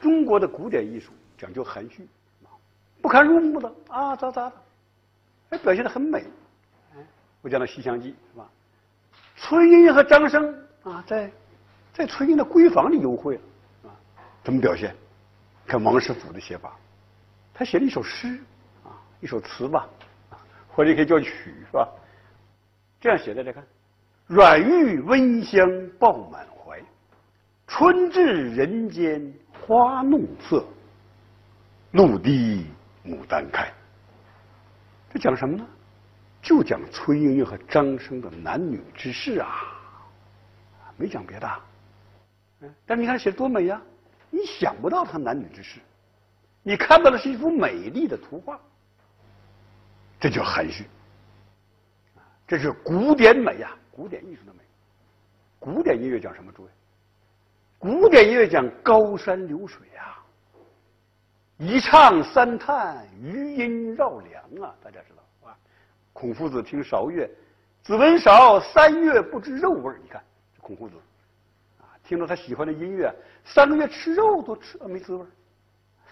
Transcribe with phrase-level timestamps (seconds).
[0.00, 2.08] 中国的古典艺术讲究含蓄，
[3.00, 4.52] 不堪入目的啊，咋咋的，
[5.50, 6.24] 哎，表现的很美。
[7.40, 8.48] 我讲到《西厢记》是吧？
[9.36, 11.30] 崔莺莺和张生啊，在
[11.92, 13.40] 在崔莺的闺房里幽会了
[13.84, 13.90] 啊，
[14.42, 14.94] 怎么表现？
[15.66, 16.76] 看王实甫的写法，
[17.52, 18.38] 他写了一首诗
[18.84, 19.88] 啊，一首词吧，
[20.68, 21.30] 或者可以叫曲
[21.66, 21.88] 是吧？
[23.00, 23.64] 这样写的，再看，
[24.26, 25.60] 软玉温香
[25.98, 26.82] 抱满怀，
[27.66, 28.24] 春至
[28.56, 29.32] 人间
[29.68, 30.64] 花弄色，
[31.90, 32.66] 露滴
[33.04, 33.70] 牡丹开。
[35.12, 35.66] 这讲什么呢？
[36.40, 39.76] 就讲崔莺莺和张生的男女之事啊，
[40.96, 41.60] 没讲别的。
[42.60, 43.78] 嗯，但你看写多美呀！
[44.30, 45.80] 你想不到他男女之事，
[46.62, 48.58] 你看到的是一幅美丽的图画，
[50.18, 50.86] 这叫含蓄。
[52.46, 54.60] 这是古典美呀，古典艺术的美。
[55.58, 56.50] 古典音乐讲什么？
[56.52, 56.70] 诸位，
[57.78, 60.18] 古典音乐讲高山流水啊，
[61.58, 65.56] 一唱三叹，余音绕梁啊，大家知道啊。
[66.12, 67.30] 孔夫子听韶乐，
[67.82, 70.20] 子闻韶，三月不知肉味儿你看，
[70.60, 70.96] 孔夫子
[71.80, 75.24] 啊，听到他喜欢的音乐，三个月吃肉都吃没滋味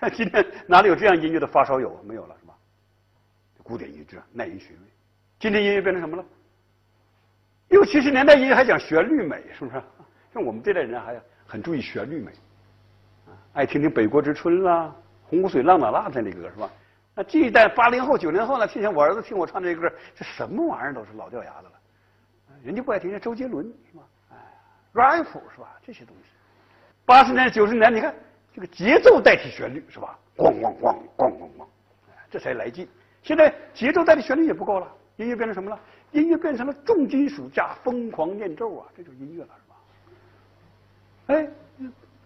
[0.00, 2.00] 儿 今天哪里有这样音乐的发烧友？
[2.04, 2.54] 没有了是吧？
[3.64, 4.82] 古典音乐耐人寻味。
[5.40, 6.24] 今天音乐变成什么了？
[7.70, 9.82] 六七十年代音乐还讲旋律美，是不是？
[10.32, 12.32] 像我们这代人还很注意旋律美，
[13.26, 14.94] 啊，爱听听《北国之春》啦，
[15.30, 16.70] 《洪湖水浪打浪》这类歌是吧？
[17.14, 21.72] 那这一代八零后、九零后呢，听听我儿子听我唱这歌，这什么玩意儿都是老掉牙的了。
[22.62, 24.02] 人家不爱听，像周杰伦是吧？
[24.32, 24.36] 哎
[24.92, 25.24] ，rap
[25.54, 25.78] 是吧？
[25.82, 26.30] 这些东西。
[27.04, 28.14] 八十年、九十年，你看
[28.52, 30.18] 这个节奏代替旋律是吧？
[30.36, 31.66] 咣咣咣咣咣咣，
[32.28, 32.88] 这才来劲。
[33.22, 34.86] 现在节奏代替旋律也不够了。
[35.16, 35.80] 音乐变成什么了？
[36.12, 38.86] 音乐变成了重金属加疯狂念咒啊！
[38.96, 39.50] 这就是音乐了，
[41.26, 41.48] 哎，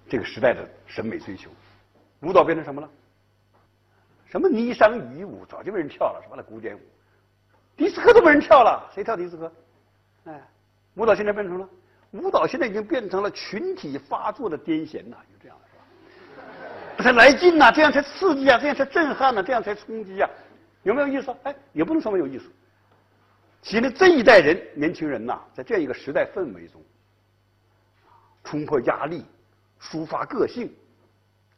[0.09, 1.51] 这个时代的审美追求，
[2.21, 2.89] 舞蹈变成什么了？
[4.27, 6.35] 什么霓裳羽衣舞早就没人跳了，是吧？
[6.37, 6.81] 那古典舞，
[7.77, 9.53] 迪斯科都没人跳了，谁跳迪斯科？
[10.25, 10.41] 哎，
[10.95, 11.69] 舞蹈现在变成了，
[12.13, 15.77] 舞蹈现在已经变成了群体发作的癫痫呐，就这样的是
[16.99, 17.03] 吧？
[17.03, 20.31] 才来劲呐，这样才刺激啊，这样才震撼呐，这样才冲击啊，
[20.83, 21.35] 有没有意思？
[21.43, 22.45] 哎，也不能说没有意思。
[23.63, 26.81] 其实这一代人，年轻人呐，在这样一个时代氛围中，
[28.45, 29.25] 冲破压力，
[29.81, 30.73] 抒发个性，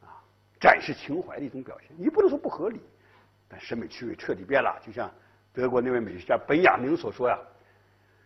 [0.01, 0.23] 啊，
[0.61, 1.91] 展示情怀的一种表现。
[1.97, 2.81] 你不能说不合理，
[3.49, 4.79] 但审美趣味彻底变了。
[4.85, 5.11] 就像
[5.53, 7.39] 德国那位美学家本雅明所说呀：“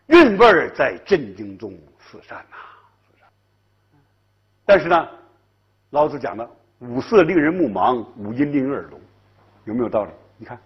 [0.09, 2.57] 韵味在震惊中四散呐。”
[4.65, 5.09] 但是呢，
[5.91, 6.51] 老子讲的
[6.81, 9.01] “五色令人目盲，五音令人耳聋”，
[9.65, 10.11] 有没有道理？
[10.39, 10.59] 你看。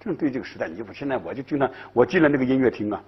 [0.00, 3.02] 正对这个时代，你不现在我就经常我进了那个音乐厅啊，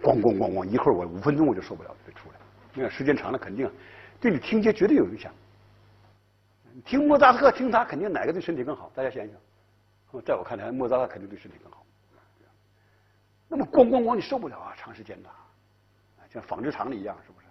[0.00, 2.40] 咣咣咣咣，一会儿我五分钟我就受不了就出来。
[2.74, 3.70] 那时间长了肯定
[4.20, 5.32] 对你听觉绝对有影响。
[6.84, 8.90] 听莫扎特听他肯定哪个对身体更好？
[8.94, 11.84] 大家想一想，在我看来莫扎特肯定对身体更好。
[13.48, 15.28] 那么咣咣咣你受不了啊，长时间的，
[16.32, 17.46] 像纺织厂里一样是不是？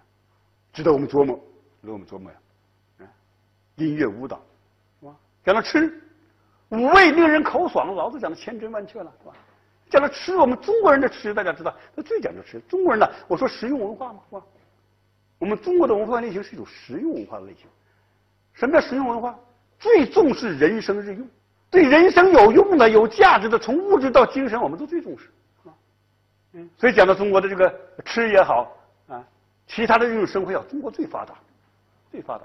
[0.72, 1.36] 值得我们琢磨，
[1.80, 2.38] 值得我们琢磨呀。
[3.76, 4.42] 音乐舞蹈
[5.00, 5.16] 是吧？
[5.44, 6.02] 讲到吃。
[6.70, 9.34] 五味令人口爽，老子讲的千真万确了，是吧？
[9.88, 12.58] 讲到吃，我们中国人的吃，大家知道，那最讲究吃。
[12.68, 14.42] 中国人呢，我说实用文化嘛，是吧？
[15.42, 17.66] 我们中国的文化类型是一种实用文化的类型。
[18.52, 19.36] 什么叫实用文化？
[19.76, 21.28] 最重视人生日用，
[21.68, 25.24] 对人生有用的、有价值的，从物质到精神，我们都最重视，
[25.60, 25.74] 是吧？
[26.52, 26.70] 嗯。
[26.78, 28.72] 所以讲到中国的这个吃也好
[29.08, 29.20] 啊，
[29.66, 31.34] 其他的日用生活也好中国最发达，
[32.08, 32.44] 最发达。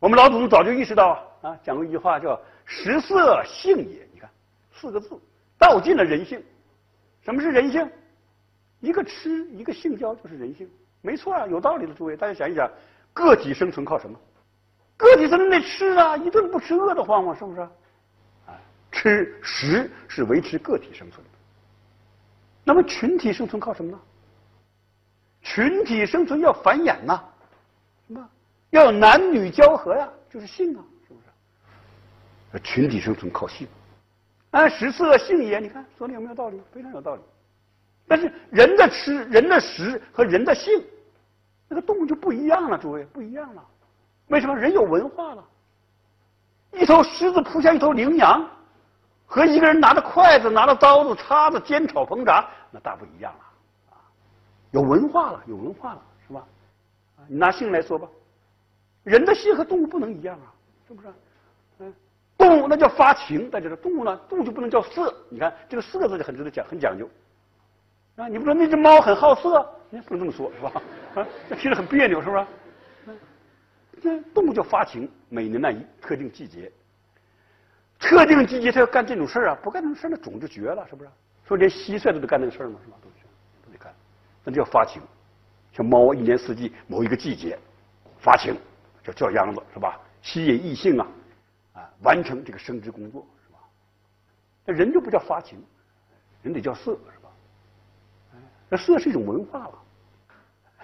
[0.00, 2.38] 我们老祖宗早就意识到啊，讲过一句话叫。
[2.66, 4.28] 食色性也，你看
[4.70, 5.18] 四个字，
[5.58, 6.44] 道尽了人性。
[7.22, 7.90] 什么是人性？
[8.80, 10.70] 一个吃，一个性交，就是人性，
[11.02, 11.94] 没错啊，有道理的。
[11.94, 12.70] 诸位，大家想一想，
[13.12, 14.18] 个体生存靠什么？
[14.96, 17.60] 个体生存得吃啊，一顿不吃饿得慌嘛，是不是？
[17.60, 18.52] 啊，
[18.92, 21.30] 吃食是维持个体生存的。
[22.64, 23.98] 那么群体生存靠什么呢？
[25.42, 27.24] 群体生存要繁衍呐，
[28.06, 28.30] 什么？
[28.68, 30.84] 要男女交合呀，就是性啊。
[31.08, 31.20] 是不
[32.52, 33.66] 是群体生存靠性，
[34.50, 36.60] 按食色性也，你看说的有没有道理？
[36.72, 37.22] 非常有道理。
[38.06, 40.84] 但是人的吃、人的食和人的性，
[41.70, 43.64] 那个动物就不一样了，诸位不一样了。
[44.26, 44.56] 为什么？
[44.56, 45.44] 人有文化了。
[46.72, 48.44] 一头狮子扑向一头羚羊，
[49.24, 53.94] 和一个人拿着筷子、拿着刀子、叉子煎炒烹炸，那大不一样了。
[53.94, 54.02] 啊，
[54.72, 56.44] 有文化了，有文化了，是吧？
[57.28, 58.08] 你拿性来说吧，
[59.04, 60.50] 人的性和动物不能一样啊，
[60.88, 61.08] 是不是？
[61.78, 61.94] 嗯。
[62.36, 65.14] 动物那叫发情，大家说动物呢，动物就不能叫色。
[65.28, 67.08] 你看这个“色”字就很值得讲，很讲究
[68.16, 68.26] 啊。
[68.28, 70.82] 你不说那只猫很好色，你不能这么说，是吧？
[71.16, 72.46] 啊，这听着很别扭，是不是？
[74.00, 76.72] 这动物叫发情，每年那一特定季节，
[77.98, 81.10] 特定季节它要干这种事儿啊，不干这种事儿那种就绝了，是不是？
[81.46, 82.78] 说连蟋蟀都得干那个事儿吗？
[82.84, 82.96] 是吧？
[83.02, 83.16] 都得
[83.66, 83.92] 都得干，
[84.44, 85.02] 那叫发情。
[85.72, 87.58] 像猫一年四季某一个季节
[88.20, 88.56] 发情，
[89.02, 90.00] 叫叫秧子，是吧？
[90.22, 91.06] 吸引异性啊，
[91.74, 93.58] 啊，完成这个生殖工作，是吧？
[94.64, 95.62] 那人就不叫发情，
[96.42, 97.19] 人得叫色，是吧？
[98.70, 99.74] 那色是一种文化了。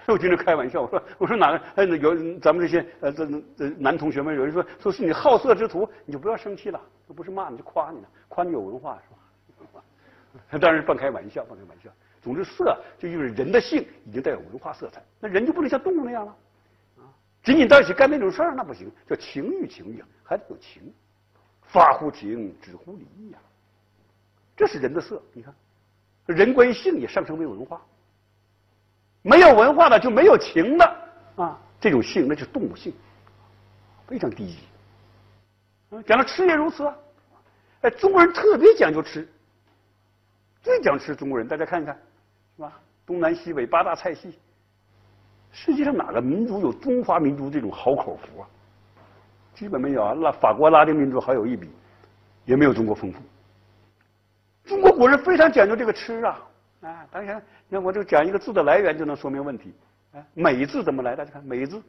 [0.07, 3.25] 我经常开玩笑，我说我说哪个呃有咱们这些呃这
[3.57, 9.83] 这男同学们有人说说是你好色之徒，你就不要生气了，这不是骂你，就夸你呢，夸你有文化是吧？
[10.61, 11.89] 当然是半开玩笑，半开玩笑。
[12.21, 16.35] 总之，色就意味着人的性已经带有文化色彩，那人就不能像动物那样了
[16.97, 17.03] 啊！
[17.43, 20.93] 仅仅在一起干那种事儿那不行，叫情欲情欲啊，还得有情，
[21.63, 23.37] 发乎情，止乎礼呀。
[24.55, 25.53] 这是人的色，你看，
[26.27, 27.81] 人关于性也上升为文化。
[29.23, 30.85] 没有文化的就没有情的
[31.35, 32.93] 啊，这种性那就是动物性，
[34.05, 34.59] 非常低级。
[36.05, 36.95] 讲到吃也如此啊，
[37.81, 39.27] 哎，中国人特别讲究吃，
[40.61, 41.97] 最讲究吃中国人，大家看一看。
[42.55, 42.73] 是吧？
[43.05, 44.37] 东南西北八大菜系，
[45.51, 48.47] 世界上哪个民族有中华民族这种好口福啊？
[49.53, 50.13] 基本没有啊。
[50.13, 51.69] 拉法国、拉丁民族好有一比，
[52.45, 53.19] 也没有中国丰富。
[54.67, 56.39] 中国古人非常讲究这个吃啊！
[56.81, 59.73] 啊，大家看，你看我就讲一个字的来源就能说明问题。
[60.13, 61.15] 哎，美字怎么来？
[61.15, 61.81] 大家看，美字，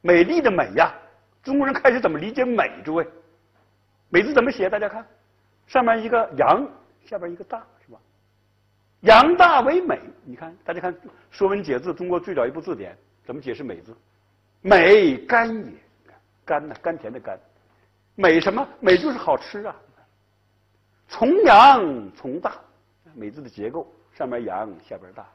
[0.00, 0.92] 美丽的美呀！
[1.42, 2.70] 中国人开始怎么理解美？
[2.84, 3.06] 诸位，
[4.08, 4.70] 美字怎么写？
[4.70, 5.04] 大家看，
[5.66, 6.66] 上面一个羊，
[7.04, 7.62] 下边一个大。
[9.00, 10.92] 扬大为美，你看，大家看
[11.30, 12.94] 《说文解字》，中国最早一部字典，
[13.24, 13.96] 怎么解释“美”字？
[14.60, 15.72] 美甘也，
[16.44, 17.38] 甘呢，甘甜的甘。
[18.14, 18.68] 美什么？
[18.78, 19.74] 美就是好吃啊。
[21.10, 22.54] 从阳从大，
[23.14, 25.26] 美字的结构，上面阳，下边大。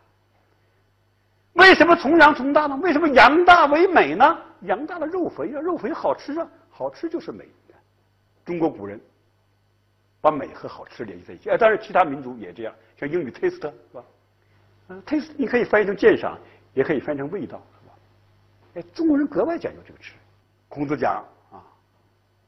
[1.53, 2.75] 为什么从阳从大呢？
[2.81, 4.37] 为什么阳大为美呢？
[4.61, 7.45] 阳大了肉肥啊，肉肥好吃啊，好吃就是美。
[8.45, 8.99] 中国古人。
[10.21, 14.03] 把美和好吃联系在一起，哎，当然其他民族也这样，像英语 taste 是吧？
[14.87, 16.35] 嗯，taste 你可以翻译成鉴赏，
[16.73, 17.93] 也可以翻译成味道，是吧？
[18.73, 20.13] 哎，中国人格外讲究这个吃。
[20.67, 21.23] 孔子讲，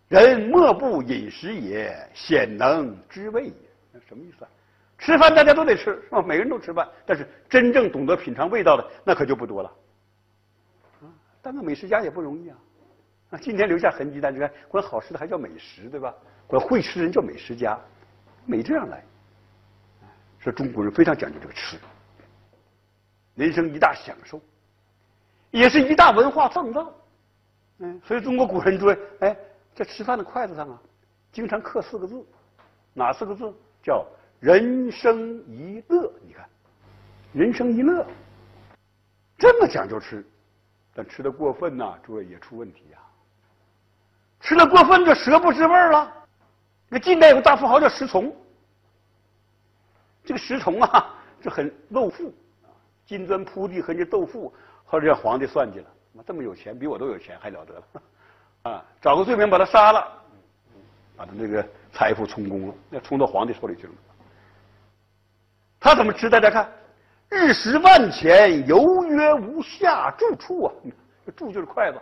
[0.10, 3.54] 人莫不饮食也，鲜能知味也。
[3.92, 4.52] 那什么意思啊？
[4.98, 6.22] 吃饭大家都得吃，是吧？
[6.22, 9.72] 每个人都吃饭，但是真正懂得品尝味道的那可就不多了。
[11.02, 11.06] 啊，
[11.42, 12.58] 当个美食家也不容易啊。
[13.32, 16.14] 啊，今天留下痕迹，大家看，管好吃的还叫美食，对吧？
[16.48, 17.78] 管会吃人叫美食家，
[18.46, 19.04] 没这样来。
[20.40, 21.78] 说中国人非常讲究这个吃，
[23.36, 24.40] 人生一大享受，
[25.52, 26.96] 也是一大文化创造。
[27.80, 29.36] 嗯，所以中国古人说，哎，
[29.78, 30.82] 在吃饭的筷子上啊，
[31.32, 32.26] 经常刻四个字，
[32.96, 33.54] 哪四个字？
[33.84, 34.04] 叫
[34.42, 36.12] “人生一乐”。
[36.26, 36.50] 你看
[37.32, 38.04] ，“人生一乐”，
[39.38, 40.26] 这么讲究吃，
[40.96, 42.98] 但吃的过分呐，诸位也出问题呀。
[44.40, 46.12] 吃的过分就舌不知味了。
[46.90, 48.36] 那近代有个大富豪叫石崇，
[50.26, 52.34] 这个石崇啊，就很露富，
[53.06, 54.52] 金砖铺地和这豆腐，
[54.86, 57.84] 后来让皇帝算计了，妈这么有钱，比我都有钱，还了得了，
[58.68, 60.06] 啊，找个罪名把他杀了，
[61.16, 63.94] 把他那个财富充公了，那充到皇帝手里去了。
[65.80, 66.30] 他怎么吃？
[66.30, 66.70] 大家看，
[67.30, 70.74] 日食万钱，犹约无下住处啊，
[71.36, 72.02] 住就是筷子。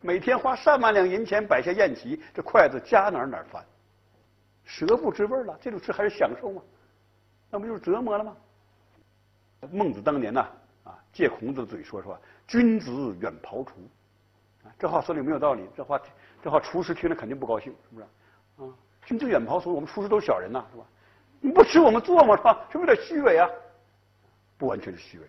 [0.00, 3.64] 每天花上万两银钱摆下宴席，这筷子夹哪儿哪儿翻，
[4.64, 5.56] 舌不知味了。
[5.60, 6.60] 这种吃还是享受吗？
[7.50, 8.36] 那不就是折磨了吗？
[9.70, 10.40] 孟子当年呢，
[10.84, 13.74] 啊，借孔子的嘴说说，君子远庖厨，
[14.78, 15.68] 这话说的有没有道理？
[15.76, 16.00] 这话
[16.42, 18.06] 这话厨师听了肯定不高兴，是不是？
[18.62, 20.84] 啊，君子远庖厨，我们厨师都是小人呐，是吧？
[21.40, 22.36] 你不吃我们做吗？
[22.36, 22.66] 是吧？
[22.70, 23.48] 是不是有点虚伪啊？
[24.58, 25.26] 不完全是虚伪，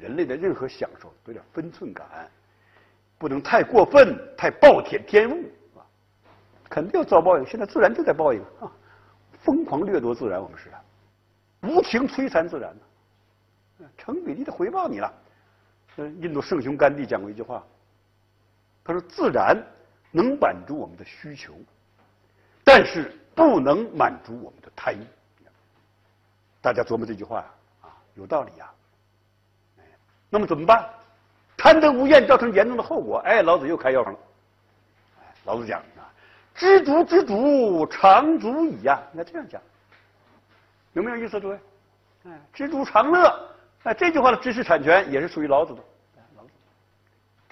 [0.00, 2.06] 人类的任何享受都有点分寸感。
[3.18, 5.44] 不能太过分，太暴殄天物，
[5.78, 5.84] 啊，
[6.68, 7.46] 肯定要遭报应。
[7.46, 8.70] 现在自然就在报应啊，
[9.42, 10.82] 疯狂掠夺自然，我们是啊
[11.62, 12.74] 无情摧残自然
[13.78, 15.12] 呢，成比例的回报你了。
[15.96, 17.64] 印度圣雄甘地讲过一句话，
[18.84, 19.56] 他说：“自然
[20.10, 21.54] 能满足我们的需求，
[22.62, 25.04] 但是不能满足我们的贪欲。”
[26.60, 27.44] 大家琢磨这句话
[27.80, 28.70] 啊，有道理呀。
[30.28, 30.88] 那么怎么办？
[31.56, 33.18] 贪得无厌，造成严重的后果。
[33.24, 34.18] 哎，老子又开药方了。
[35.44, 36.04] 老子讲啊，
[36.54, 39.00] 知足知足，常足矣呀。
[39.12, 39.62] 应该这样讲，
[40.92, 41.58] 有没有意思，诸位？
[42.24, 43.48] 哎，知足常乐。
[43.84, 45.82] 哎，这句话的知识产权也是属于老子的。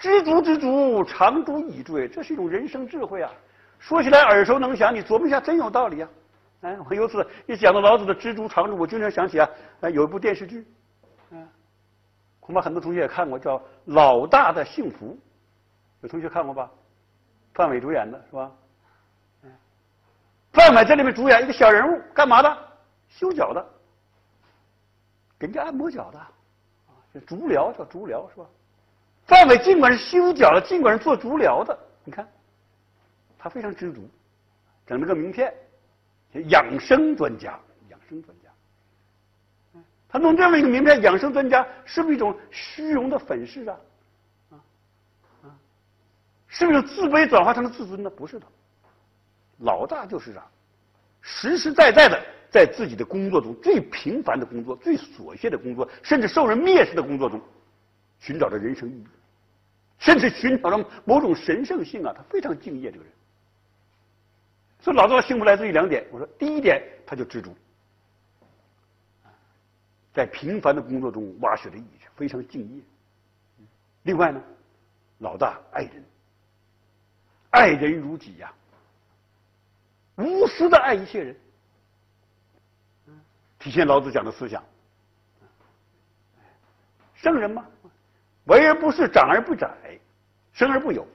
[0.03, 1.81] 知足知足，常足矣。
[1.81, 3.31] 诸位，这是一种人生智慧啊。
[3.79, 6.09] 说起来耳熟能详，你琢磨一下，真有道理啊。
[6.59, 10.67] 哎，我由此一讲到老子的知足常足，我经常想起啊，哎，有一部电视剧，
[11.29, 11.47] 嗯。
[12.41, 15.13] 恐怕很多同学也看过，叫《老大的幸福》，
[16.01, 16.69] 有同学看过吧？
[17.53, 18.51] 范伟主演的是吧？
[20.51, 22.57] 范伟在里面主演一个小人物，干嘛的？
[23.07, 23.65] 修脚的，
[25.39, 28.45] 给人家按摩脚的，啊，这足疗叫足疗是吧？
[29.25, 32.27] 范伟尽管是修脚的，尽管是做足疗的，你看，
[33.37, 34.07] 他非常知足，
[34.85, 35.53] 整了个名片，
[36.49, 38.49] 养生专家，养生专家。
[40.09, 43.77] 他弄这样一个名片，养生专家是不是一种虚荣的粉饰啊？
[44.51, 44.55] 啊
[45.43, 45.55] 啊，
[46.47, 48.09] 是不是自卑转化成了自尊呢？
[48.09, 48.45] 不是的，
[49.59, 50.45] 老大就是啊，
[51.21, 57.41] 实实在在的在自己的工作中最平凡的工作、最琐屑的工作，甚至受人蔑视的工作中，
[58.23, 59.07] 寻找着人生意义，
[59.99, 62.13] 甚至寻找着某种神圣性啊！
[62.15, 63.13] 他非常敬业，这个人。
[64.79, 66.07] 所以老子的幸福来自于两点。
[66.09, 67.53] 我说，第一点，他就知足。
[70.13, 72.81] 在平凡的工作中挖掘的意义，非常敬业。
[74.03, 74.41] 另外呢，
[75.17, 76.05] 老大爱人，
[77.49, 78.53] 爱人如己呀，
[80.15, 81.35] 无私的爱一切人，
[83.59, 84.63] 体现老子讲的思想。
[87.15, 87.65] 圣人嘛，
[88.45, 89.69] 为而不恃，长而不宰，
[90.51, 91.07] 生而不有。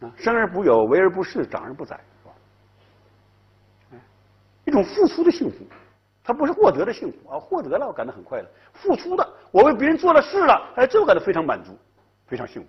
[0.00, 2.28] 啊，生而不有，为而不恃，长而不宰，是
[3.96, 4.02] 吧？
[4.64, 5.58] 一种付出的幸福。
[6.24, 11.76] 他不是获得的幸福啊，获得了我感到很快乐，付出的我为别人做了事了，哎，这我感到非常满足，
[12.26, 12.68] 非常幸福。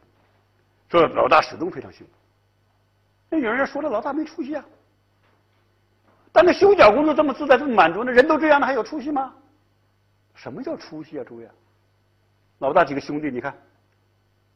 [0.89, 2.13] 所以老大始终非常幸福。
[3.29, 4.65] 那有人说了，老大没出息啊。
[6.32, 9.32] 但那修脚工作这么自在，这么满足，那人都这样了，还有出息吗？
[10.34, 11.46] 什么叫出息啊，诸位？
[11.46, 11.53] 啊
[12.63, 13.53] 老大几个兄弟，你看，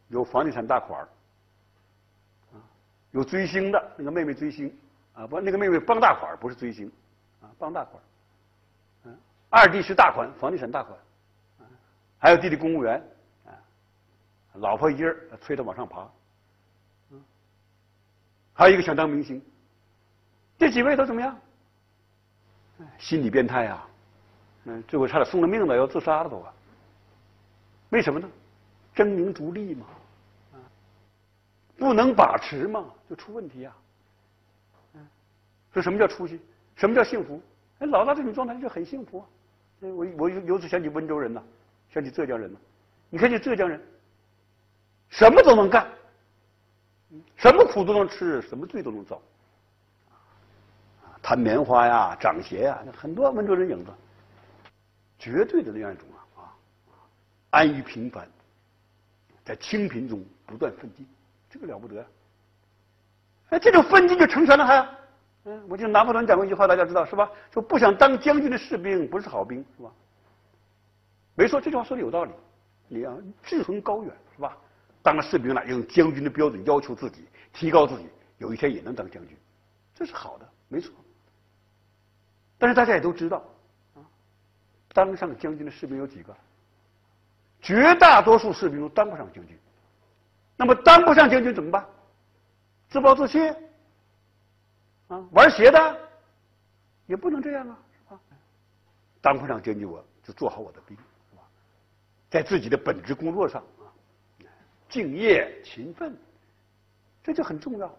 [0.07, 1.01] 有房地产大款
[2.53, 2.55] 啊，
[3.11, 4.73] 有追星的那个妹妹追星
[5.13, 6.89] 啊，不，那个妹妹傍大款，不是追星
[7.41, 8.01] 啊，傍大款。
[9.03, 9.17] 嗯
[9.49, 10.97] 二弟是大款，房地产大款，
[12.17, 13.03] 还有弟弟公务员，
[13.45, 13.51] 啊，
[14.53, 16.09] 老婆一人催他往上爬，
[17.11, 17.21] 嗯
[18.53, 19.43] 还有一个想当明星，
[20.57, 21.37] 这几位都怎么样？
[22.97, 23.85] 心理变态啊，
[24.63, 26.53] 嗯，最后差点送了命了，要自杀了都啊。
[27.89, 28.29] 为什么呢？
[28.93, 29.85] 争名逐利嘛，
[30.53, 30.57] 啊，
[31.77, 33.77] 不能把持嘛，就出问题啊。
[34.93, 35.07] 嗯，
[35.71, 36.41] 说什么叫出息？
[36.75, 37.39] 什么叫幸福？
[37.79, 39.25] 哎，老大这种状态就很幸福啊。
[39.81, 41.43] 我我由此想起温州人呐，
[41.91, 42.59] 想起浙江人呐。
[43.11, 43.79] 你看这浙江人，
[45.09, 45.87] 什么都能干，
[47.35, 49.21] 什么苦都能吃，什么罪都能遭。
[51.21, 53.91] 弹棉花呀，掌鞋呀，很多温州人影子，
[55.19, 56.07] 绝对的那样一种，
[57.57, 58.29] 安于平凡，
[59.43, 61.07] 在清贫中不断奋进，
[61.49, 62.05] 这个了不得。
[63.49, 64.97] 哎，这种奋进就成全了他。
[65.45, 67.27] 嗯，我记得拿破仑讲过一句话，大家知道是吧？
[67.51, 69.91] 说不想当将军的士兵不是好兵，是吧？
[71.33, 72.31] 没错，这句话说的有道理。
[72.89, 74.55] 你要志存高远，是吧？
[75.01, 79.35] 当了士兵了，用将军的标准要求自己，提高自己，有一天也能当将军，
[79.95, 80.93] 这是好的，没错。
[82.59, 83.43] 但是大家也都知道，
[83.95, 84.05] 啊，
[84.93, 86.37] 当上将军的士兵有几个？
[87.61, 89.57] 绝大多数士兵都当不上将军。
[90.55, 91.85] 那么当不上将军怎么办？
[92.89, 93.39] 自暴自弃？
[95.07, 96.09] 啊，玩邪的
[97.05, 98.19] 也不能这样啊，是吧？
[99.21, 100.97] 当不上将军，我就做好我的兵，
[101.29, 101.43] 是吧？
[102.29, 103.87] 在自己的本职工作上啊，
[104.89, 106.17] 敬业勤奋，
[107.23, 107.93] 这就很重要。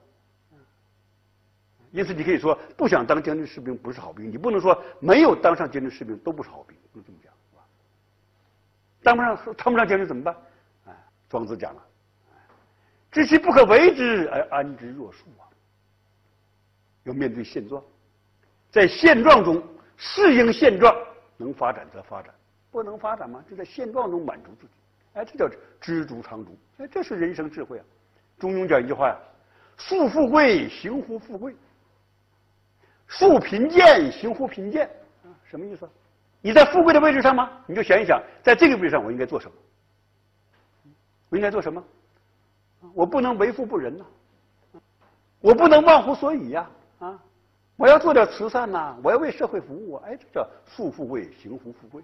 [1.91, 7.28] 因此，你可以说，不想当将军士兵不是好兵，你不能说没有当上将军士兵都不是好兵，不能这么讲，
[9.03, 10.37] 当不上，当不上将军怎么办？
[10.87, 10.97] 哎，
[11.29, 11.83] 庄子讲了，
[13.11, 15.47] 知其不可为之而安之若素啊。
[17.05, 17.83] 要面对现状，
[18.71, 19.63] 在现状中
[19.97, 20.95] 适应现状，
[21.37, 22.35] 能发展则发展，
[22.71, 23.43] 不能发展嘛？
[23.49, 24.73] 就在现状中满足自己，
[25.15, 25.49] 哎，这叫
[25.81, 27.85] 知足常足，哎，这是人生智慧啊。
[28.39, 29.17] 中庸讲一句话呀
[29.79, 31.55] ：“树富贵，行乎富贵；
[33.07, 34.87] 树贫贱，行乎贫贱。”
[35.25, 35.89] 啊，什么意思？
[36.41, 37.51] 你在富贵的位置上吗？
[37.67, 39.53] 你就想一想，在这个位置上，我应该做什么？
[41.29, 41.83] 我应该做什么？
[42.95, 44.05] 我不能为富不仁呐，
[45.41, 46.71] 我不能忘乎所以呀。
[47.01, 47.19] 啊，
[47.77, 52.03] 我要做点慈善呐，我要为社会服务，哎，这叫树富贵，行乎富贵。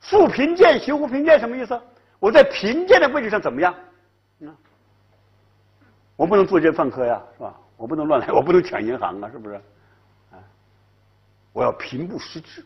[0.00, 1.80] 树贫贱，行乎贫贱，什么意思？
[2.18, 3.74] 我在贫贱的位置上怎么样？
[4.42, 4.52] 啊，
[6.16, 7.58] 我不能作奸犯科呀，是吧？
[7.76, 9.60] 我不能乱来，我不能抢银行啊，是不是？
[11.58, 12.64] 啊，我要平步失志，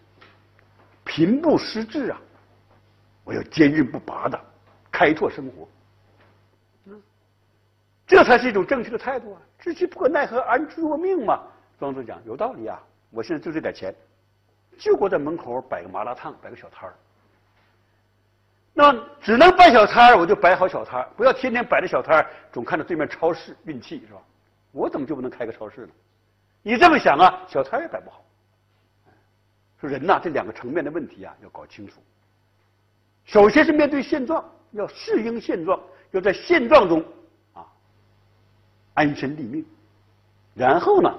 [1.02, 2.20] 平步失志啊！
[3.25, 4.38] 我要坚韧不拔的
[4.90, 5.66] 开拓生活。
[6.84, 7.02] 嗯
[8.06, 9.40] 这才是一种正确的态度啊！
[9.58, 11.40] 知其不可奈何，安之若命嘛。
[11.78, 12.78] 庄子讲有道理啊！
[13.11, 13.94] 我现在就这点钱，
[14.76, 16.94] 就给我在门口摆个麻辣烫，摆个小摊儿。
[18.75, 24.20] 那只能摆小摊儿，我就摆好小摊儿，不要天天摆着小摊儿，总看着对面超市运气是吧？
[24.70, 25.92] 我怎么就不能开个超市呢？
[26.62, 28.21] 你这么想啊，小摊儿也摆不好。
[29.82, 32.00] 说人呐，这两个层面的问题啊，要搞清楚。
[33.24, 35.80] 首先是面对现状，要适应现状，
[36.12, 37.04] 要在现状中
[37.52, 37.66] 啊
[38.94, 39.66] 安身立命，
[40.54, 41.12] 然后呢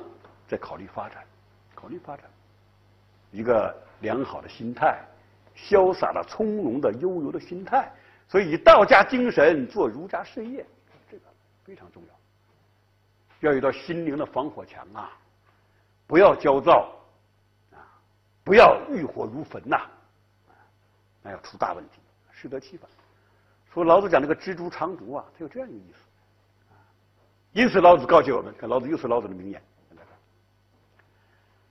[0.47, 1.25] 再考虑发展，
[1.75, 2.23] 考虑发展，
[3.31, 4.97] 一个良好的心态，
[5.57, 7.91] 潇洒的、从容的、悠游的心态。
[8.29, 10.65] 所以以道家精神做儒家事业，
[11.11, 11.23] 这个
[11.65, 13.49] 非常重要。
[13.49, 15.11] 要有道心灵的防火墙啊，
[16.07, 16.95] 不要焦躁，
[18.43, 19.81] 不要欲火如焚呐。
[21.21, 21.99] 那要出大问题，
[22.31, 22.89] 适得其反。
[23.73, 25.99] 说老子讲那个知足常足啊，他有这样一个意思。
[27.53, 29.61] 因此，老子告诫我们，看老子又是老子的名言：“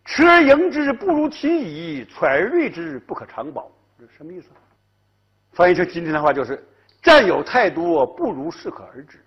[0.07, 4.51] 持而盈之，不如其已；揣而锐之，不可长保。”这什么意思？
[5.53, 6.65] 翻译成今天的话就是：
[7.03, 9.19] 占有太多，不如适可而止；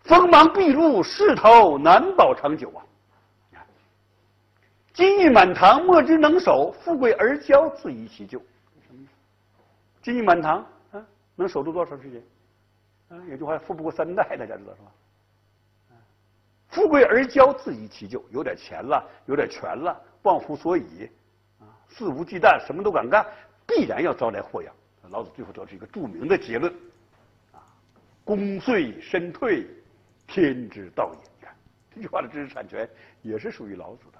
[0.00, 2.85] 锋芒毕露，势头难保长久啊！
[4.96, 8.40] 金玉满堂，莫之能守；富贵而骄，自遗其咎。
[10.00, 12.22] 金玉满堂啊，能守住多少时间？
[13.10, 15.98] 啊，有句话，富不过三代，大家知道是吧？
[16.70, 18.24] 富贵而骄，自遗其咎。
[18.30, 21.10] 有点钱了，有点权了，忘乎所以，
[21.60, 23.22] 啊，肆无忌惮，什么都敢干，
[23.66, 24.72] 必然要招来祸殃。
[25.10, 26.72] 老子最后得出一个著名的结论：
[27.52, 27.60] 啊，
[28.24, 29.66] 功遂身退，
[30.26, 31.20] 天之道也。
[31.20, 31.54] 你看
[31.94, 32.88] 这句话的知识产权
[33.20, 34.18] 也是属于老子的。